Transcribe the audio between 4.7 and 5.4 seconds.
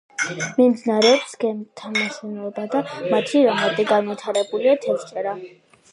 თევზჭერა.